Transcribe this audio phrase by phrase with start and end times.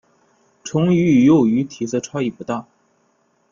[0.63, 2.65] 成鱼与幼鱼体色差异不大。